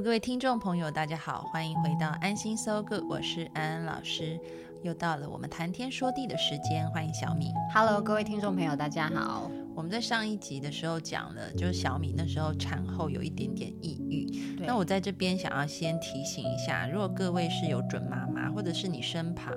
[0.00, 4.40] Hello，各位听众朋友，大家好，欢迎回到安心 So Good，我是安安老师。
[4.82, 7.52] 又到了我们谈天说地的时间，欢迎小米。
[7.74, 9.50] Hello，各位听众朋友，大家好。
[9.74, 14.56] 我们在上一集的时候讲了，就是小米那时候产后有一点点抑郁。
[14.64, 19.52] 那我在这边想要先提醒一下，如果各位是有准妈妈，或者是你身旁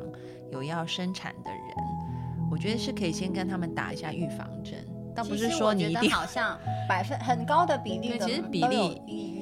[0.51, 4.85] 有要生产的人，我觉得是可以先跟他们打一下预防针。
[5.15, 9.41] 倒不是说你一定好像百分很高的比例，其实比例。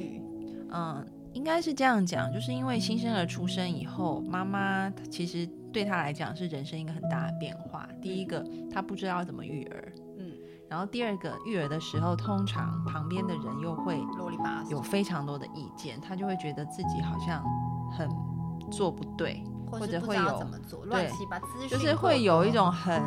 [0.71, 7.87] 嗯，应该是这样讲，就是因为新生儿出生以后，妈妈其实对她来讲是人生一个很大的变化。
[8.01, 10.33] 第一个，她不知道怎么育儿，嗯，
[10.69, 17.43] 然后第二个，育儿的时候，通常旁边的人又会啰里吧有非常多的意见，她就会觉得自己好像
[17.91, 18.09] 很
[18.71, 23.01] 做不对，或者会有怎么做，乱七八糟，就是会有一种很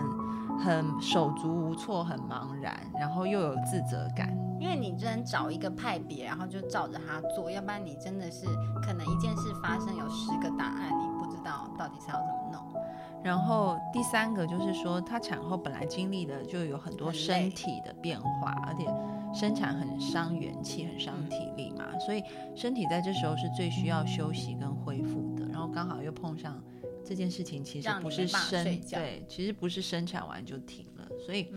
[0.58, 4.36] 很手足无措、很茫然，然后又有自责感。
[4.60, 8.46] 因为你只能找一个派别，然后就照着他做，要不然你真的是
[8.82, 12.82] 可能一件事发生有十个答案，你不知道到底是要怎么弄。
[13.22, 18.86] 然后第三个就是说，她产后本来经历的就有很多身体的变化，而且
[19.34, 22.22] 生产很伤元气、很伤体力嘛，所以
[22.54, 25.44] 身体在这时候是最需要休息跟恢复的。
[25.46, 26.62] 然后刚好又碰上
[27.04, 31.48] 这件事情，其实不是生对，其实不是生产完就停了，所以。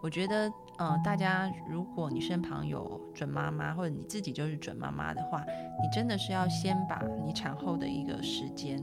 [0.00, 5.44] 我觉得，嗯，大家如果你身旁有准妈妈，或者你自己就是准妈妈的话，
[5.82, 8.80] 你真的是要先把你产后的一个时间，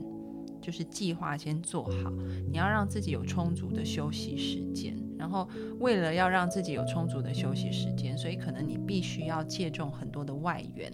[0.60, 2.10] 就是计划先做好。
[2.50, 5.48] 你要让自己有充足的休息时间，然后
[5.80, 10.92] 为了要让自己有充足的休息时间，所以可能你必须要借重很多的外援。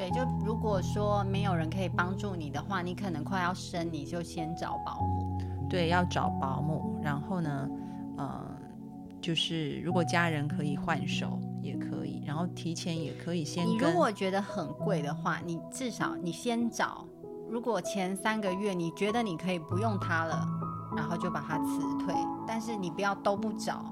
[0.00, 5.38] 对，就如果说没有人可以帮助你的话，你可能快要生，你就先找保姆。
[5.68, 7.68] 对，要找保姆，然后呢，
[8.16, 8.56] 嗯。
[9.20, 13.66] 就是如果家人可以换手也可以，然后提前也可以先。
[13.66, 17.04] 你如果觉得很贵的话，你至少你先找。
[17.46, 20.48] 如果前三个月你觉得你可以不用它了，
[20.96, 22.14] 然后就把它辞退。
[22.46, 23.84] 但是你不要都不找。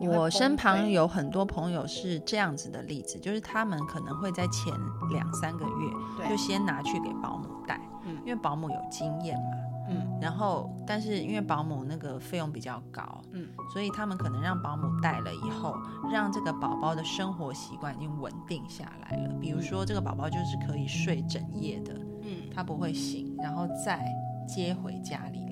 [0.00, 4.72] 我身旁有很多朋友是这样子的例子，就是他们可能会在前
[5.10, 7.80] 两三个月就先拿去给保姆带，
[8.24, 9.58] 因为保姆有经验嘛。
[9.88, 15.76] 嗯，然后，但是因为保姆那个费用比较高，嗯，所以他们可能让保姆带了以后，
[16.10, 19.34] 让这个宝宝的生活习惯已经稳定下来了。
[19.40, 24.08] 比如说，这个宝宝就是可以睡整夜的，嗯，他不会醒，然后再
[24.46, 25.51] 接回家里来，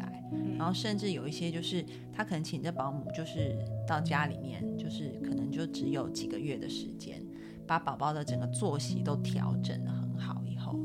[0.61, 1.83] 然后甚至有一些就是
[2.13, 3.57] 他可能请这保姆，就是
[3.89, 7.25] 到家里面，就是可能就只有几个月的时间，
[7.67, 10.79] 把宝宝的整个作息都调整的很好以后，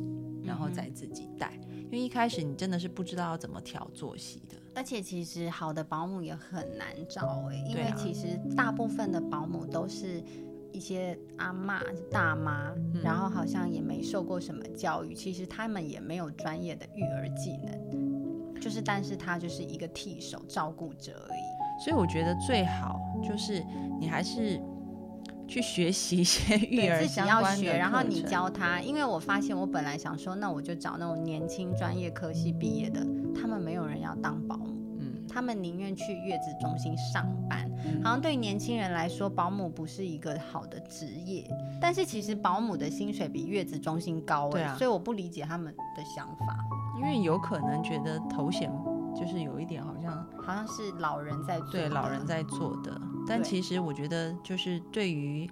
[0.46, 1.60] 然后再自己带。
[1.68, 10.24] 因为一开始你真的是不知道要怎么调作息的，而且其实好的保姆也很难找哎，因为其实大部分的保姆都是
[10.72, 18.05] 一些阿妈大妈，然后好像也没受过什么教育，其实他们也没有专业的育儿技能，
[18.66, 21.84] 就是但是他就是一个替手照顾者而已。
[21.84, 23.64] 所以我觉得最好就是
[24.00, 24.60] 你还是。
[25.48, 28.82] 去学习一些 育儿相关的然后你教他。
[28.82, 33.06] 因为我发现，我本来想说，那我就找那种年轻专业科系毕业的，
[33.40, 37.70] 他们没有人要当保姆，嗯，他们宁愿去月子中心上班。
[38.04, 41.48] 好像对年轻人来说，保姆不是一个好的职业。
[41.80, 46.58] 但是其实保姆的薪水比月子中心高，对啊，所以我不理解他们的想法，
[46.98, 48.72] 因为有可能觉得头衔
[49.16, 53.00] 就是有一点好像好像是老人在做，对，老人在做的。
[53.28, 55.50] 但其实我觉得，就是对于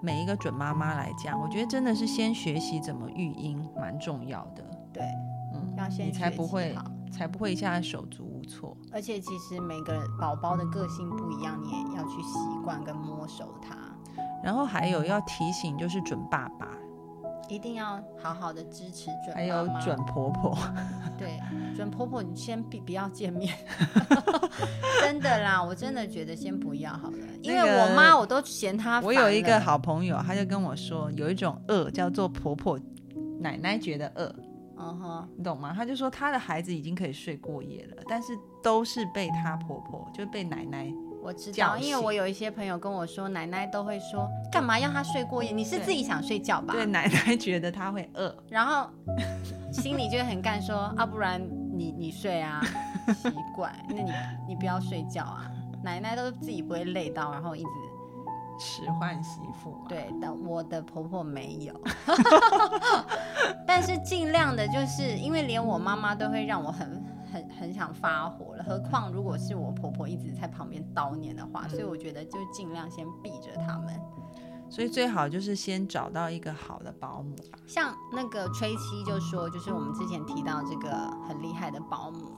[0.00, 4.64] 每一个准妈妈来讲，我觉得真的是先学习怎么育婴蛮重要的。
[4.92, 5.02] 对，
[5.54, 6.76] 嗯，要先你才不会
[7.12, 8.76] 才不会一下手足无措。
[8.92, 13.76] 而且其实每个宝宝的个性不一样，你也要去习惯跟摸熟他。
[14.42, 16.68] 然后还有要提醒，就是准爸爸。
[17.48, 20.56] 一定要好好的支持准，还有准婆婆，
[21.18, 21.40] 对，
[21.76, 23.54] 准婆婆你先不不要见面，
[25.02, 29.00] 真的啦，我真的觉得先不要好了，因为我妈我都嫌她。
[29.02, 32.78] 我有一个好朋友，她就跟我说，有一种饿叫做婆婆
[33.40, 34.34] 奶奶觉得饿，
[34.78, 35.72] 嗯哼，你懂吗？
[35.74, 38.32] 她就说她的孩子已经可以睡过夜了，但是
[38.62, 40.90] 都是被她婆婆就被奶奶
[41.24, 45.50] 我知道，因为我有一些朋友跟我说，奶奶都会说，干嘛要他睡过夜？
[45.52, 46.74] 你是自己想睡觉吧？
[46.74, 48.90] 对，奶奶觉得他会饿，然后
[49.72, 51.40] 心里就很干，说啊，不然
[51.72, 52.60] 你你睡啊，
[53.22, 54.12] 奇怪，那你
[54.48, 55.50] 你不要睡觉啊。
[55.82, 57.70] 奶奶都自己不会累到，然后一直
[58.58, 59.74] 使唤媳妇。
[59.88, 61.78] 对，但我的婆婆没有，
[63.66, 67.03] 但是尽量的，就是因为连我妈妈都会让我很。
[67.64, 73.98] 很很想发火了，何况如果是我婆婆一直在旁边叨念的话，所以我觉得就尽量先避着他们。
[74.68, 77.34] 所以最好就是先找到一个好的保姆。
[77.66, 80.90] 像那个崔七就说，就是我们之前提到这个
[81.26, 82.32] 很厉害的保姆，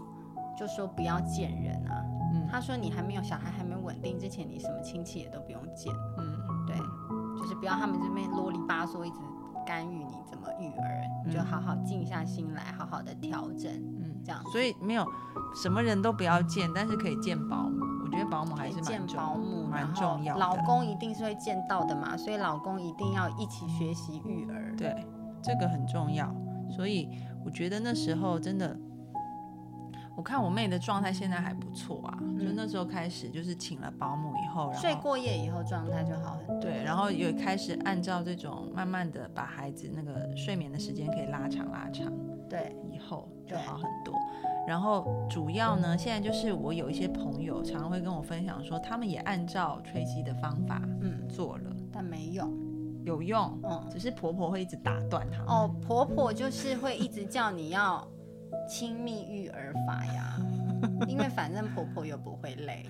[0.56, 2.04] 就说不要见人啊。
[2.32, 5.92] 嗯，他说你还没有小孩还没稳定之前，你什么亲戚也都不用见。
[6.18, 6.38] 嗯，
[6.68, 6.76] 对，
[7.36, 9.16] 就是不要他们这边啰里吧嗦一直
[9.66, 10.04] 干预
[11.26, 13.70] 你就好好静下心来，好好的调整。
[13.72, 15.04] 嗯，这样所以没有
[15.54, 17.80] 什么人都不要见，但是可以见保姆。
[18.04, 20.40] 我觉得保姆还是见保姆蛮重要的。
[20.40, 24.72] 老公一定是会见到的嘛，所以老公一定要一起学习育儿。
[24.76, 24.94] 对，
[25.42, 26.32] 这个很重要。
[26.70, 27.08] 所以
[27.44, 28.76] 我觉得那时候真的，
[30.16, 32.18] 我看我妹的状态现在还不错啊。
[32.38, 36.60] 就那时候开始，就是请了保姆以后，然后睡过夜以后状态就好很多。
[36.60, 42.12] 对，然后也开始按照这种慢慢的把孩子那个睡眠的时间可以拉长拉长。
[42.48, 44.14] 对，以后就好很多。
[44.66, 52.52] 然后主要呢，现在就是我有一些朋友常常会跟我分享说，他们也按照吹西的方法嗯做了，但没用，
[53.04, 55.42] 有用，嗯，只是婆婆会一直打断她。
[55.44, 58.06] 哦，婆婆就是会一直叫你要
[58.68, 60.36] 亲密育儿法呀，
[61.06, 62.84] 因为反正婆婆又不会累，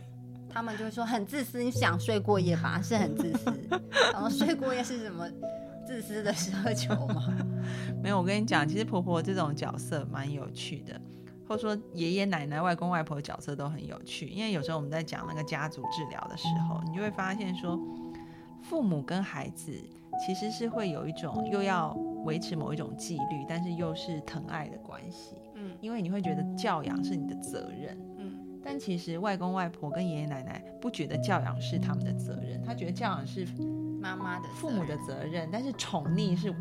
[0.49, 3.53] 他们就会说很自私，你想睡过夜吧，是很自私。
[4.13, 5.29] 然后睡过夜是什么？
[5.87, 7.29] 自私的奢求吗？
[8.03, 11.01] 没有，我跟你讲，其实婆婆这种角色蛮有趣的，
[11.47, 14.27] 或者说爷爷奶奶、外公外婆角色都很有趣。
[14.27, 17.79] 因为有时候我们在讲那个家族治疗的时候，你就会发现说，
[18.63, 19.73] 父母跟孩子
[20.27, 25.37] 其实是会有一种又要维持某一种纪律，但是又是疼爱的关系。
[25.55, 27.97] 嗯，因为你会觉得教养是你的责任。
[28.19, 33.47] 嗯，但其实外公外婆跟爷爷奶奶不觉得教养是他们的责任，他觉得教养是。
[33.99, 36.55] 妈妈的父母的责任，但是宠溺是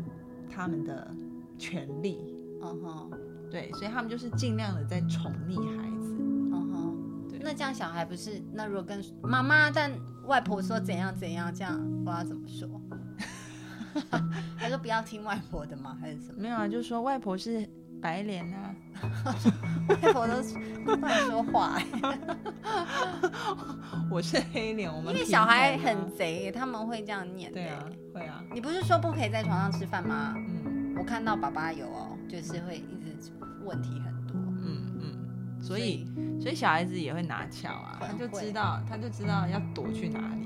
[0.50, 1.14] 他们的
[1.56, 2.34] 权利。
[2.60, 3.10] 嗯哼，
[3.48, 6.16] 对，所以他们就是尽量的在宠溺孩子。
[6.18, 7.38] 嗯哼，对。
[7.38, 8.42] 那这样小孩不是？
[8.52, 9.92] 那如果跟妈妈但
[10.26, 12.68] 外婆说怎样怎样，这样不知道怎么说。
[14.56, 15.96] 还说不要听外婆的吗？
[16.00, 16.34] 还是什么？
[16.38, 17.68] 没有啊，就是说外婆是。
[17.98, 18.74] 白脸啊，
[19.88, 20.34] 外婆都
[20.96, 21.78] 乱说话。
[24.10, 27.50] 我是黑脸，我们因为小孩很贼，他们会这样念。
[27.50, 27.82] 对啊，
[28.14, 28.44] 会啊。
[28.52, 30.34] 你不是说不可以在床上吃饭吗？
[30.36, 33.32] 嗯，我看到爸爸有哦，就是会一直
[33.64, 34.36] 问题很多。
[34.62, 36.06] 嗯嗯，所以
[36.38, 40.44] 所以小孩子也会拿翘啊，他就知道他就知道要躲去哪里。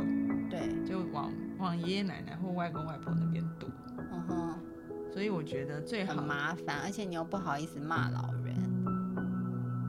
[0.49, 1.31] 对，就往
[1.61, 3.69] 往爷爷奶奶或外公外婆那边躲。
[4.13, 4.59] 嗯哼。
[5.13, 8.55] 所以我觉得最很麻烦，而且你又不好意思骂老人。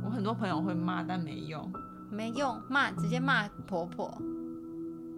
[0.04, 1.72] 我很多朋友会骂，但没用，
[2.10, 4.12] 没用，骂直接骂婆婆。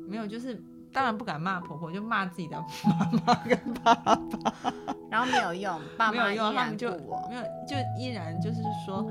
[0.09, 0.61] 没有，就是
[0.91, 4.19] 当然不敢骂婆婆，就骂自己的妈妈跟爸爸。
[5.09, 6.97] 然后没有用，爸妈依然就没
[7.35, 9.09] 有，就依然就是说，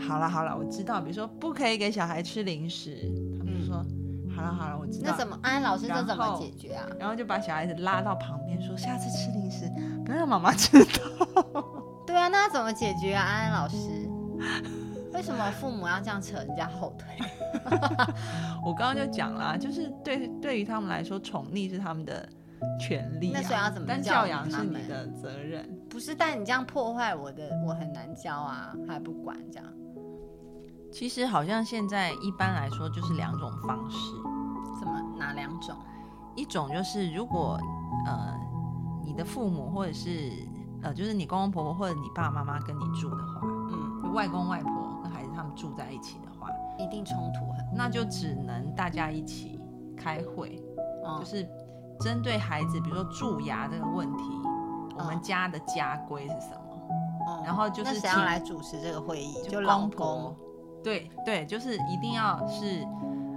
[0.00, 3.08] 好了好了，我知道，比如说不可以给小孩吃零食。
[4.42, 5.10] 好了好了，我知道。
[5.10, 6.86] 那怎么安安老师这怎么解决啊？
[6.98, 9.70] 然后就把小孩子拉到旁边，说下次吃零食
[10.04, 11.64] 不要让妈妈知道。
[12.06, 13.22] 对啊，那怎么解决啊？
[13.22, 13.76] 安安老师，
[15.12, 17.26] 为什么父母要这样扯人家后腿？
[18.64, 22.28] 我刚刚就讲了，就是对对于他们来说，宠溺是他们的
[22.80, 25.68] 权利，那所以要怎么但教养是你的责任。
[25.88, 29.66] 不是，但你这样破坏我的，我很难教啊，还不管这样。
[30.90, 33.96] 其实好像现在一般来说就是两种方式，
[35.22, 35.76] 哪两种？
[36.34, 37.58] 一种就是如果
[38.06, 38.34] 呃
[39.04, 40.32] 你的父母或者是
[40.82, 46.48] 呃就是你公公婆婆或者你爸爸妈妈跟你住的话，嗯，外公外婆跟孩子他们住在一起的话，
[46.78, 49.60] 一定冲突很，那就只能大家一起
[49.96, 50.60] 开会，
[51.18, 51.46] 就是
[52.00, 54.24] 针对孩子，比如说蛀牙这个问题，
[54.98, 57.42] 我们家的家规是什么？
[57.44, 59.34] 然后就是谁要来主持这个会议？
[59.48, 60.34] 就公婆。
[60.82, 62.84] 对对，就是一定要是，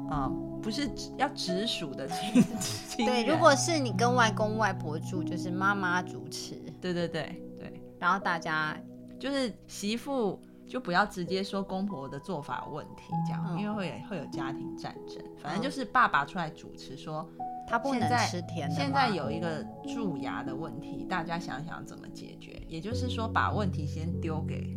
[0.10, 0.32] 呃，
[0.65, 3.05] 不是要直属的亲戚。
[3.05, 6.55] 对，如果是你跟外公外婆住，就是妈妈主持。
[6.81, 8.75] 对对对对，然后大家
[9.19, 15.24] 就是媳妇就不要直接说公婆的做法问题，这样，因为会会有家庭战争。
[15.38, 17.29] 反正就是爸爸出来主持，说
[17.67, 18.74] 他不能吃甜的。
[18.74, 22.60] 现在有一个蛀牙的问题，大家想想怎么解决？
[22.67, 24.75] 也就是说，把问题先丢给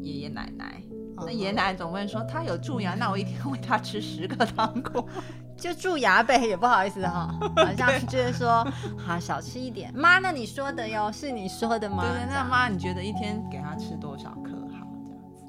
[0.00, 0.82] 爷爷奶奶。
[1.24, 5.06] 那爷爷奶奶总问说他有蛀牙，那我一天喂他吃十个糖果。
[5.56, 8.62] 就蛀牙呗，也不好意思哈， 好像就是说，
[8.98, 9.90] 好少吃一点。
[9.94, 12.02] 妈，那你说的哟，是你说的吗？
[12.02, 14.86] 对，那妈，你觉得一天给他吃多少颗好？
[15.02, 15.42] 这样子，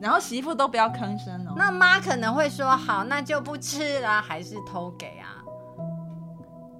[0.00, 1.54] 然后媳妇都不要吭声哦。
[1.56, 5.38] 那妈可能会说，好，那就不吃了，还是偷给啊？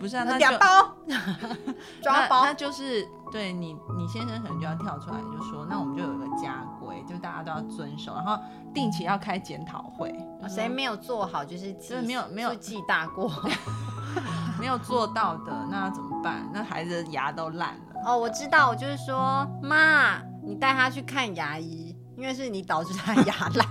[0.03, 0.67] 不是啊，那两包
[2.03, 8.37] 抓包，那就是对你，你先生可能就要跳出来，就说，那我们就有个家规，就大家都要遵守，然后
[8.75, 10.13] 定期要开检讨会，
[10.49, 13.31] 谁没有做好就是就是没有没有记大过
[14.59, 16.51] 没有做到的那怎么办？
[16.53, 18.03] 那孩子牙都烂了。
[18.05, 21.92] 哦，我知道，我就是说，妈，你带他去看牙医。
[22.16, 23.69] 因为是你导致他牙烂，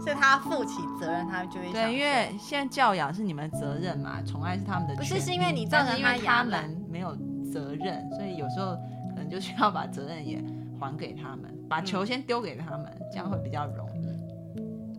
[0.00, 1.94] 所以他负起责任，他就会对。
[1.94, 4.96] 因为现在教养是你们责任嘛，宠爱是他们的。
[4.96, 7.14] 不是，是因为你造成他牙烂，没有
[7.52, 8.76] 责任，所以有时候
[9.10, 10.42] 可能就需要把责任也
[10.80, 14.08] 还给他们，把球先丢给他们，这样会比较容易。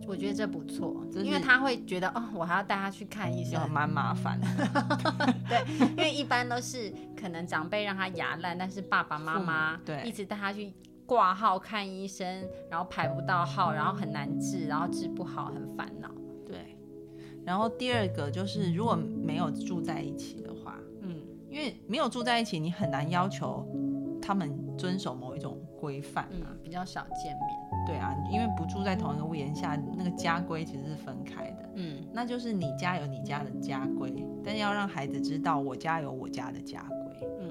[0.06, 4.46] 我觉得这不错，因为他会觉得哦，我还要带他去看医生，蛮麻烦的。
[5.48, 10.72] 对，因为一般都是可能长辈让他牙烂，但是爸爸妈妈对一直带他去。
[11.10, 16.08] 挂号看医生，然后排不到号，然后很难治，然后治不好，很烦恼。
[16.46, 16.78] 对，
[17.44, 21.16] 然后第二个就是如果没有住在一起的话，嗯，
[21.50, 23.66] 因为没有住在一起，你很难要求
[24.22, 27.88] 他们遵守某一种规范啊，比较少见面。
[27.88, 31.70] 对啊，因为不住在同一个屋檐下，那个家规其实是分开的。
[31.74, 36.88] 嗯，那就是你家有你家的家规，但要让孩子知道我家有我家的家。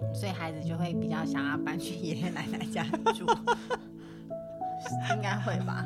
[0.01, 3.25] 嗯，所以孩子就会比较想要搬去爷爷奶奶家住，
[5.15, 5.85] 应该会吧？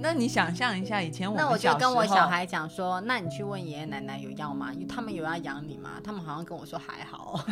[0.00, 4.70] 那你想象一下，以前我那我就跟我小孩讲说，那你去问爷爷奶奶有要吗？
[4.88, 5.92] 他们有要养你吗？
[6.04, 7.42] 他们好像跟我说还好。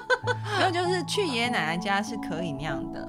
[0.60, 3.08] 然后就是去爷爷奶奶家是可以那样的，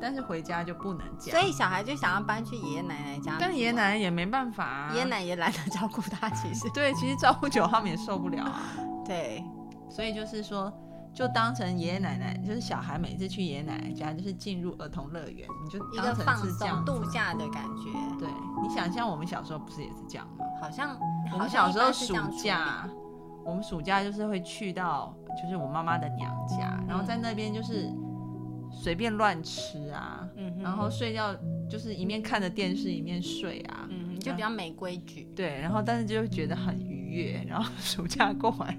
[0.00, 1.38] 但是回家就不能这样。
[1.38, 6.30] 所以小孩就想要搬去爷爷奶奶家，但爷爷奶奶也没办法，爷爷奶奶也懒得照顾他。
[6.30, 8.62] 其实对，其实照顾久他们也受不了啊。
[9.04, 9.44] 对，
[9.90, 10.72] 所以就是说。
[11.12, 17.90] 就当成爷爷奶奶，就是小孩每次去爷爷奶奶家，就是进入儿童乐园，你就一个放松度假的感觉。
[18.18, 18.28] 对
[18.62, 20.44] 你想象我们小时候不是也是这样吗？
[20.60, 20.96] 好像
[21.32, 22.88] 我们小时候暑假，
[23.44, 27.90] 我们暑假就是会去到就是我妈妈的娘家，然后在那边就是
[28.70, 30.26] 随便乱吃啊，
[30.62, 31.34] 然后睡觉
[31.68, 35.28] 就是一面看着电视一面睡啊，嗯，就比较没规矩。
[35.34, 38.78] 对，然后但是就会觉得很愉悦，然后暑假过完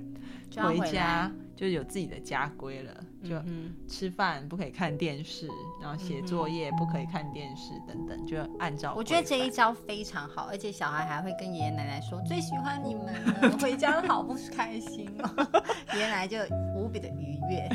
[0.50, 1.30] 回家。
[1.62, 2.92] 就有自己的家规了，
[3.24, 3.40] 就
[3.88, 5.48] 吃饭不可以看电视，
[5.80, 8.96] 然后写作业不可以看电视等等，就按照。
[8.98, 15.64] 我觉得这一招非常好，而且小孩还会跟爷爷奶奶说最喜欢你们了， 回家好不开心哦，
[15.94, 16.40] 爷爷奶奶就
[16.76, 17.70] 无比的愉悦，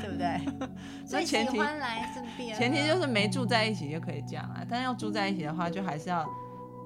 [0.00, 0.40] 对不对？
[1.04, 6.24] 所以喜欢来这边，前提就是没住在一起就可以这样啊，但要住在一起的话，就还是要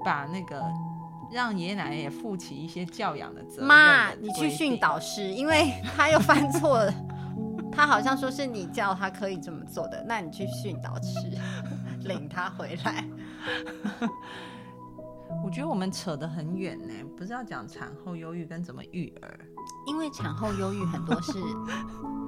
[0.03, 0.59] 把那个。
[1.33, 3.67] 让爷爷奶奶也负起一些教养的责任。
[3.67, 6.93] 妈，你去训导师，因为他又犯错了。
[7.73, 11.19] 他好像说是你叫他可以这么做的，那你去训导师，
[12.01, 13.05] 领他回来。
[15.43, 19.41] 我觉得我们扯得很远呢，不是要讲产后忧郁跟怎么育儿？
[19.87, 21.33] 因为产后忧郁很多是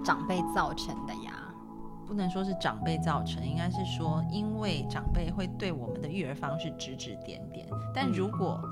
[0.03, 1.33] 长辈造成的呀。
[2.07, 7.67] 不能说是长辈造成，应该是说因为长辈会对我们的育儿方式指指点点。
[7.95, 8.63] 但如果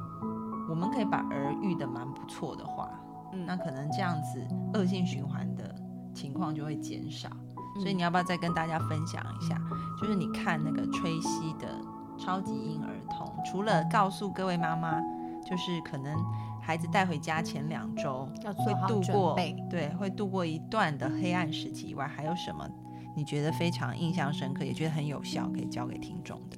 [0.72, 2.88] 我们可以把儿育的蛮不错的话，
[3.34, 5.74] 嗯，那可能这样子恶性循环的
[6.14, 7.28] 情况就会减少。
[7.74, 9.60] 所以你要不要再跟大家分享一下？
[10.00, 11.78] 就是你看那个吹西的
[12.18, 14.98] 超级婴儿童，除了告诉各位妈妈，
[15.44, 16.16] 就是可能
[16.62, 18.26] 孩子带回家前两周
[18.56, 19.36] 会度过，
[19.68, 22.66] 对，会度过一段的黑暗时期以外，还有什么
[23.14, 26.56] 你觉得非常印象深刻，也觉得很有效，可以教给听众的？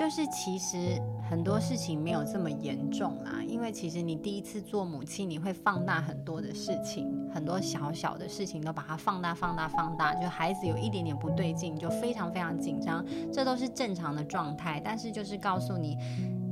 [0.00, 10.14] 就是其实很多事情没有这么严重啦，因为其实你第一次做母亲，你会放大很多的事情，很多小小的事情都把它放大、放大、放大。
[10.14, 14.80] 就孩子有一点点不对劲，就非常非常紧张，这都是正常的状态。
[14.82, 15.98] 但是就是告诉你，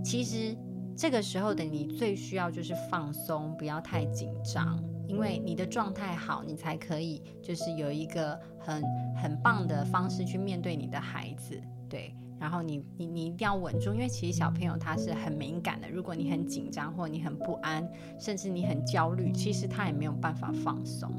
[0.05, 0.55] 其实
[0.95, 8.83] 这个时候的你最需要就是放松，不要太紧张，因为你的状态好，你才可以就是有一个很
[9.17, 12.14] 很棒的方式去面对你的孩子，对。
[12.40, 15.88] 然后你你你一定要稳住，因为其实小朋友他是很敏感的。
[15.90, 21.12] 如果你很紧张，或你很不安，甚至你很焦虑，其实他也没有办法放松。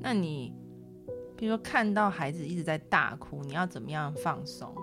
[0.00, 0.52] 那你
[1.36, 4.74] 比如说看到孩子一直在大哭，你要怎么样放松？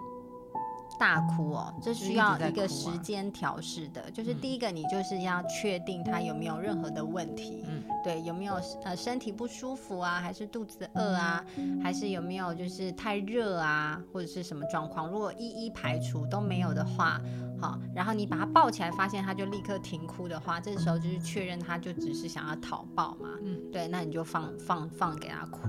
[1.02, 4.12] 大哭哦，这需要一个时间调试的。
[4.12, 11.44] 就是第一个，你就是要确定他有没有任何的问题，嗯，对，有没有呃身体不舒服啊，还是肚子饿啊，
[11.82, 15.10] 还是有没有就是太热啊，或者是什么状况？
[15.10, 17.20] 如果一一排除都没有的话，
[17.60, 25.62] 好，然后你把他抱起来，发现他就立刻停哭的话，这时候就是确认他就只是想要讨抱嘛，嗯，对，那你就放放放给他哭。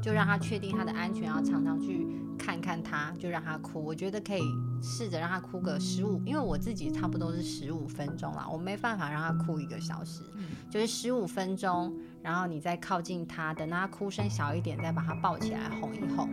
[0.00, 2.06] 就让他确定他的安全，要常常去
[2.46, 3.84] 看看他，就让他哭。
[3.84, 4.42] 我觉得可以
[4.80, 10.22] 试着让他哭个十五，因为我自己差不多是十五分钟啦，我没办法让他哭一个小时，
[10.70, 16.30] 就是十五分钟，然后你再靠近他，等他哭声小一点，再把他抱起来哄一哄。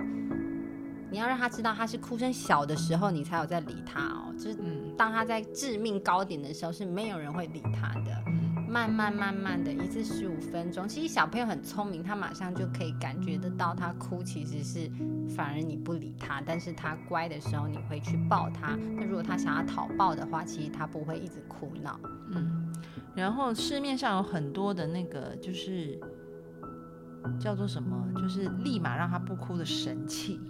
[1.09, 4.31] 你要让他知道他是哭声小的时候，你才有在理他哦。
[4.37, 4.57] 就是
[4.95, 8.23] 当他在致命高点的时候，是没有人会理他的。
[8.73, 14.89] 慢慢慢慢的一次十五分钟，其实小朋友很聪明，他马上就可以感觉得到他哭其实是
[15.29, 18.75] 反而你不理他，但是他乖的时候你会去抱他。
[18.95, 21.99] 那如果他想要讨抱的话，其实他不会一直哭闹。
[22.31, 22.73] 嗯，
[23.13, 25.99] 然后市面上有很多的那个就是
[27.39, 30.41] 叫做什么，就是立马让他不哭的神器，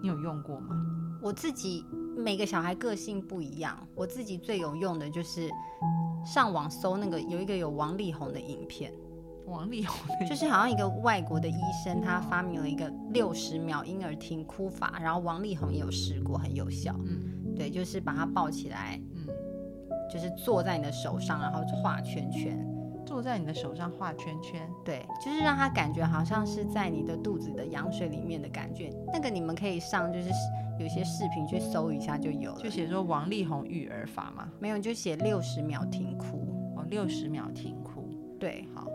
[0.00, 0.82] 你有用过吗？
[1.20, 1.84] 我自己
[2.18, 5.48] 每个小孩个性不一样，我自己最有用的就是
[6.24, 8.92] 上网搜那个有一个有王力宏的影片，
[9.46, 9.96] 王力宏
[10.26, 16.92] 就是好像一个外国的医生，他发明了一个六十秒婴儿听哭法，然后王力宏也有试过，很有效。
[17.06, 19.26] 嗯，对，就是把他抱起来，嗯，
[20.12, 22.58] 就是坐在你的手上，然后画圈圈。
[23.06, 28.92] 坐在你的手上画圈圈，对，就是让他感觉好像是在你的肚子的羊水里面的感觉。
[29.10, 30.28] 那个你们可以上，就是
[30.78, 32.60] 有些视频去搜一下就有了。
[32.60, 36.74] 就写说王力宏育儿法嘛，没有，就写六十秒停哭。
[36.76, 38.08] 哦，六十秒停哭，
[38.38, 38.86] 对，好。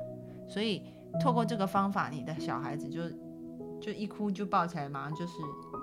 [0.48, 0.84] 所以
[1.22, 3.02] 透过这个方法，你的小孩子就
[3.82, 5.34] 就一哭就抱起来，马上就是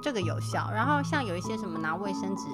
[0.03, 0.71] 这个有效。
[0.71, 2.47] 然后像有一些什么拿卫生纸。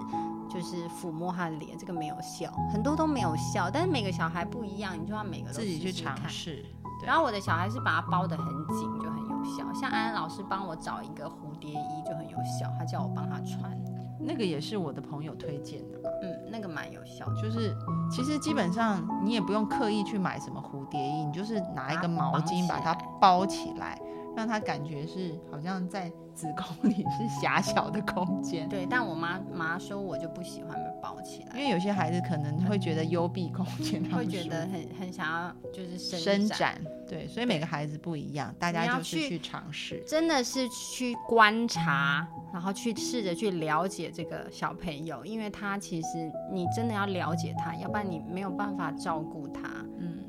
[0.49, 3.69] 就是抚摸他的脸，这个没有效，很多都没有效。
[3.69, 6.65] 但是每个小孩不一样，你就要每个自己去尝试。
[7.05, 9.11] 然后我的小孩是把它包得很紧，就
[9.47, 9.73] 效。
[9.73, 13.71] 像安安老师帮我找一个蝴蝶衣就很有效，他叫我帮他穿。
[14.19, 17.27] 那个也是我的朋友推荐的，嗯，那个蛮有效。
[17.35, 17.77] 就是
[18.11, 24.01] 其实基本上你也不用刻意去买什么蝴蝶衣，你就是拿一个毛巾把它包起来。
[24.37, 28.69] 让他感觉是好像在子宫里是狭小的空间。
[28.69, 36.79] 对，但我妈妈说我就不喜欢被包起来，因为有些孩子可能会觉得幽闭空间，会觉得很很想要就是伸展。
[37.09, 49.63] 对，所以每个孩子不一样，大家就是去尝试，真的是去观察，然后去试着去了解这个小朋友，因为他其实你真的要了解他，要不然你没有办法照顾他。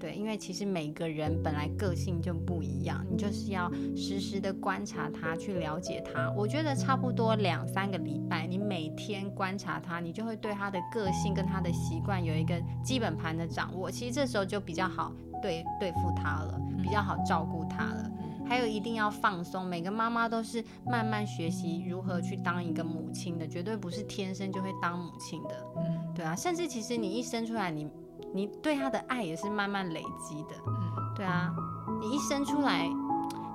[0.08, 6.32] 嗯，对，因为其实每个人本来个性就不一样，你就是要时时的观察他，去了解他。
[6.32, 13.92] 我觉得差不多两三个礼拜，你每天观察他，你就会对他的个性跟他的习惯有一个基本盘的掌握。
[13.92, 18.12] 其实这时候就比较好对对付他了，比较好照顾他了。
[18.46, 25.66] 还有一定要放松，每个妈妈都是慢慢学习如何去当一个母亲的，绝对不是天生就会当母亲的。
[25.76, 27.90] 嗯，对啊，甚至其实你一生出来你。
[28.34, 31.52] 你对他的爱也是慢慢累积的，嗯，对啊，
[32.00, 32.88] 你一生出来，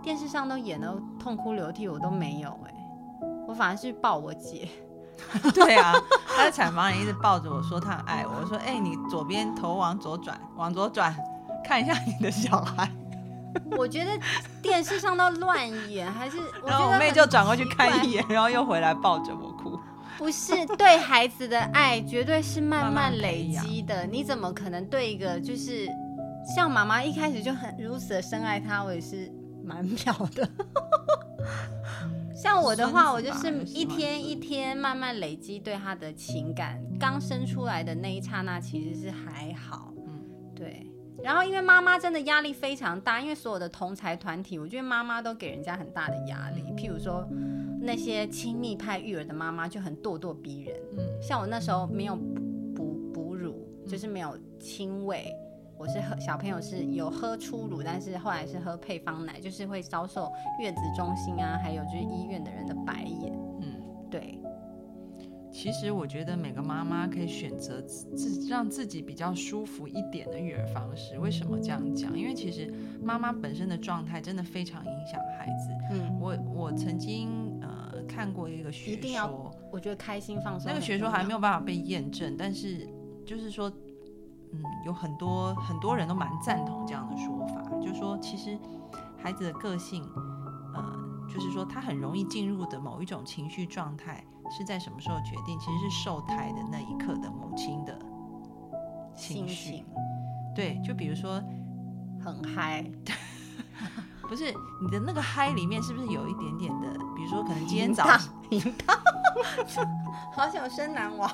[0.02, 2.74] 电视上都演的痛哭流涕，我都没有哎，
[3.46, 4.68] 我反而是抱我姐，
[5.54, 5.92] 对啊，
[6.26, 11.14] 他在产房里一直抱着我说他爱我，我说哎，你左边头往左转，往左转，
[11.64, 12.90] 看一下你的小孩，
[13.76, 14.10] 我觉得
[14.60, 19.78] 电视上都乱演，还是然后我妹就转过去看一眼，然后又回来抱着我哭。
[20.22, 24.06] 不是对孩子的爱， 绝对是慢慢累积的。
[24.06, 25.88] 你怎么可能对一个就是
[26.54, 28.84] 像妈妈一开始就很如此的深爱他？
[28.84, 29.28] 我也是
[29.64, 30.48] 蛮妙的。
[32.32, 36.80] 像我的话，我就是一天一天慢慢累积对他的情感。
[37.00, 39.92] 刚生出来的那一刹那，其实是还好。
[40.06, 40.22] 嗯，
[40.54, 40.86] 对。
[41.20, 46.62] 然后因为妈妈真的压力非常大，因为所有的同才团体，我觉得妈妈都给人家很大的压力。
[46.76, 47.28] 譬如说。
[47.84, 52.16] 那些亲密派育儿的妈妈就很咄咄逼人，嗯，像我那时候没有
[52.74, 55.26] 哺哺乳，就是没有亲喂，
[55.76, 63.74] 我是喝小朋友是有喝初乳，但是后来是喝配方奶，就是会遭受月子中心啊，还有就是医院的人的白眼，嗯，
[64.10, 64.38] 对。
[65.54, 71.18] 其实我觉得每个妈妈可以选择自让自己比较舒服一点的育儿方式。
[71.18, 72.18] 为什么这样讲？
[72.18, 75.68] 因为其实妈妈本身的状态真的非常影响孩子。
[75.90, 77.41] 嗯，我我曾经呃
[78.14, 80.70] 看过一个学说，我觉得开心放松。
[80.70, 82.88] 那个学说还没有办法被验证，但是
[83.24, 83.70] 就是说，
[84.52, 88.58] 嗯，有很多很多人都蛮赞同这样的说法，就是说其实
[89.16, 90.02] 孩子的个性，
[90.74, 90.98] 呃，
[91.28, 94.24] 就是说他很容易进入的某一种情绪状态。
[94.54, 95.58] 是在什么时候决定？
[95.58, 97.98] 其实是受胎的那一刻的母亲的
[99.16, 99.82] 情绪。
[100.54, 101.42] 对，就比如说
[102.20, 102.84] 很嗨，
[104.28, 106.88] 不是你的那个嗨里面是不是有一点点的？
[107.14, 108.98] 比如说可能今天早上淫荡，
[110.34, 111.30] 好想生男娃，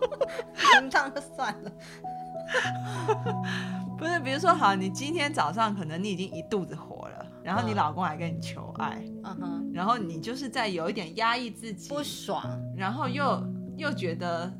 [0.80, 1.72] 淫荡就算了。
[3.98, 12.42] 不是，比如说好，你今天早上可能你已经一肚子火了，然后你老公还跟你求爱，嗯哼，然后你就是在有一点压抑自己，不爽，
[12.76, 13.42] 然后又
[13.76, 14.52] 又觉得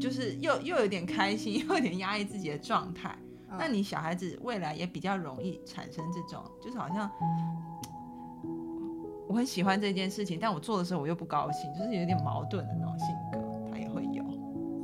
[0.00, 3.16] 就是又又有点开心，又有点压抑自己的状态。
[3.56, 7.10] 那你小孩子未来也比较容易产生这种，就是好像
[9.26, 13.38] 我很喜欢这件事情，但我做的时候我又不高兴，就是有点矛盾的那种性格，
[13.70, 14.22] 他也会有。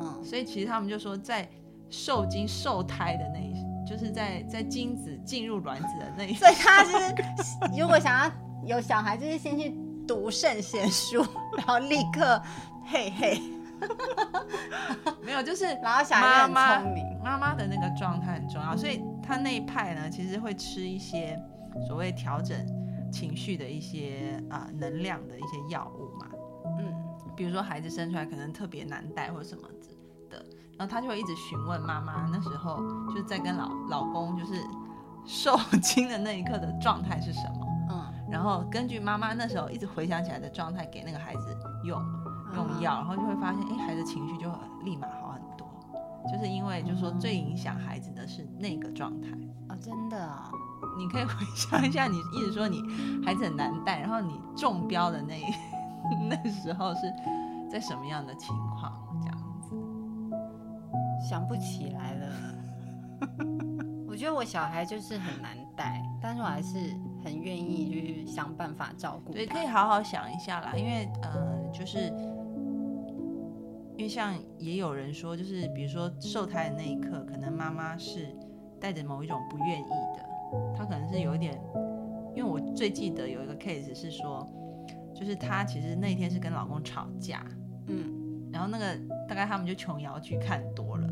[0.01, 1.49] 嗯，所以其实他们就说，在
[1.91, 7.15] 受精受胎的那一，就是在在精子进入卵子的那一，所以他是
[7.79, 8.33] 如果想要
[8.65, 9.75] 有小孩，就是先去
[10.07, 11.25] 读圣贤书，
[11.57, 12.43] 然后立刻
[12.85, 13.41] 嘿嘿。
[15.23, 21.41] 没有，就是 然后小孩很聪明，妈妈的那个状态很重要，所以他那一派呢，其实会吃一些
[21.89, 22.55] 所谓调整
[23.11, 26.29] 情绪的一些啊能量的一些药物嘛，
[26.79, 26.95] 嗯，
[27.35, 29.63] 比如说孩子生出来可能特别难带或者什么
[30.29, 30.45] 的，
[30.79, 32.77] 然后他就会一直询问妈妈，那时候
[33.09, 34.63] 就是在跟老老公就是
[35.25, 41.99] 受精的那一刻的状态是什么，嗯，然后根据妈妈那时候一直回想起来的状态给那个孩子用。
[42.55, 44.49] 用药，然后就会发现，哎，孩子情绪就
[44.85, 45.09] 立马
[46.31, 49.29] 就是因为，就是说最影响孩子的是那个状态
[49.69, 50.51] 啊，真的啊，
[50.99, 52.83] 你可以回想一下，你一直说你
[53.25, 55.35] 孩子很难带，然后你中标的那
[56.29, 57.13] 那时候是
[57.71, 58.93] 在什么样的情况？
[59.23, 59.75] 这样子
[61.29, 62.27] 想不起来了。
[64.09, 66.79] 我觉得我小孩就是很难带，但是我还是
[67.25, 69.33] 很愿意就是想办法照顾。
[69.33, 72.13] 对，可以好好想一下啦，因为呃，就是。
[73.97, 78.37] 因为像也有人说，就是比如说受胎的那一刻，可能妈妈是
[78.81, 80.29] 带着某一种不愿意的，
[80.77, 81.61] 她可能是有一点。
[82.35, 84.45] 因为我最记得有一个 case 是说，
[85.15, 87.47] 就是她其实那天是跟老公吵架，
[87.87, 91.09] 嗯，然后那个大概他们就琼瑶剧看多了，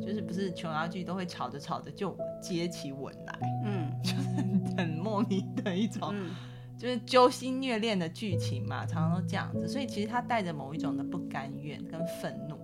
[0.00, 6.14] 就是不是琼瑶剧都会吵着吵着就接起吻来，嗯，就是很莫名的一种。
[6.76, 12.58] 就是揪心虐恋的剧情嘛，常常都这样子，所以其实他带着某一种的不甘愿跟愤怒，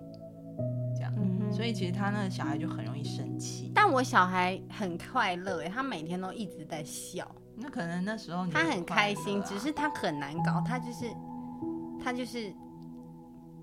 [0.95, 1.13] 这样，
[1.51, 3.71] 所以其实他那个小孩就很容易生气。
[3.73, 7.25] 但我小孩很快乐哎，他每天都一直在笑。
[7.55, 11.05] 那可能那时候他很开心，只是他很难搞，他就是
[12.03, 12.53] 他就是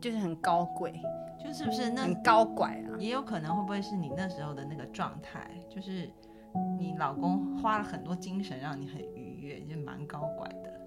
[0.00, 1.00] 就是很高贵，
[1.44, 2.96] 就是不是那很高拐啊？
[2.98, 6.08] 也有可能会不会是你那时候的那个状态，就是
[6.78, 9.17] 你老公花了很多精神让你很。
[9.56, 10.86] 已经蛮高拐的，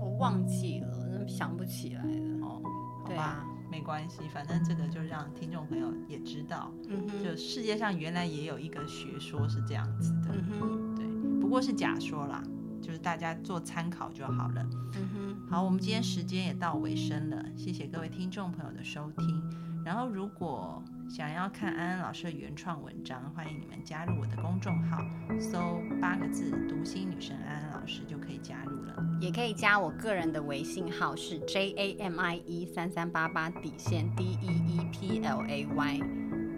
[0.00, 2.46] 我忘记了，想不起来了。
[2.46, 2.62] 哦，
[3.04, 12.42] 好吧，没关系，反正这个就让听众朋友也知道，嗯就世界上原来也有一个学说是这样子的，嗯哼，对，不过是假说啦，
[12.80, 14.66] 就是大家做参考就好了。
[14.94, 19.42] 嗯哼，好，我们今天时间也到尾声了，谢谢各位听众朋友的收听。
[19.84, 24.96] 然后如果想要看安安老师的原创文章，欢迎你们加入我的公众号，
[25.38, 28.96] 搜八个字“读心女神安安老师”就可以加入了。
[29.20, 36.00] 也可以加我个人的微信号是 J A M I E 三三八八底线 D E E P L A Y，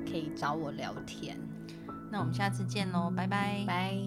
[0.08, 1.36] 可以找我聊天。
[2.12, 3.98] 那我们下次见喽，拜拜拜。